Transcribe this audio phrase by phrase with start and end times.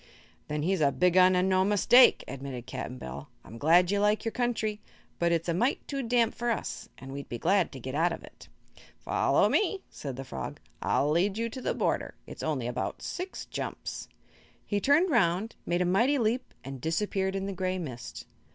[0.47, 3.29] "Then he's a big un, an' no mistake," admitted Cap'n Bill.
[3.43, 4.81] "I'm glad you like your country,
[5.19, 8.11] but it's a mite too damp for us, an' we'd be glad to get out
[8.11, 8.49] of it."
[8.97, 10.59] "Follow me," said the frog.
[10.81, 12.15] "I'll lead you to the border.
[12.25, 14.07] It's only about six jumps."
[14.65, 18.25] He turned around, made a mighty leap and disappeared in the gray mist.